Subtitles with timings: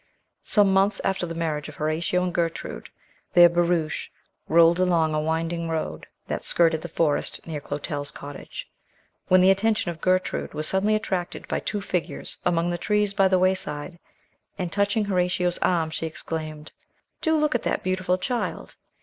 [0.43, 2.89] Some months after the marriage of Horatio and Gertrude
[3.33, 4.07] their barouche
[4.47, 8.67] rolled along a winding road that skirted the forest near Clotel's cottage,
[9.27, 13.27] when the attention of Gertrude was suddenly attracted by two figures among the trees by
[13.27, 13.99] the wayside;
[14.57, 16.71] and touching Horatio's arm, she exclaimed,
[17.21, 18.77] "Do look at that beautiful child."